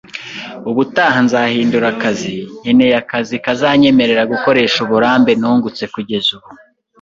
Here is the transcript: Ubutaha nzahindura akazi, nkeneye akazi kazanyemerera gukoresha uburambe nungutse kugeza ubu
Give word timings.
Ubutaha 0.69 1.17
nzahindura 1.25 1.87
akazi, 1.93 2.35
nkeneye 2.61 2.93
akazi 3.03 3.35
kazanyemerera 3.45 4.23
gukoresha 4.33 4.77
uburambe 4.85 5.31
nungutse 5.39 5.83
kugeza 5.93 6.29
ubu 6.37 6.49